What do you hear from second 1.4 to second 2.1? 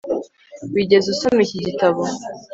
iki gitabo